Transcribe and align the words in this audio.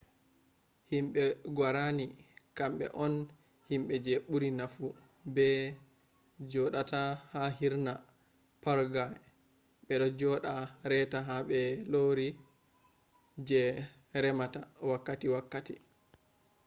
himbe 0.91 1.23
guarani 1.57 2.05
kambe 2.57 2.85
on 3.03 3.13
himbe 3.69 3.93
je 4.05 4.13
buri 4.29 4.49
nafu 4.59 4.85
be 5.35 5.47
jqodata 6.51 7.01
ha 7.31 7.43
hirna 7.57 7.93
paraguay 8.63 9.13
bedo 9.87 10.07
joda 10.19 10.53
reta 10.91 11.19
ba 11.27 11.37
borori 11.89 12.27
je 13.47 13.61
remita 14.23 14.59
wakkati 14.89 15.27
wakkati 15.35 15.75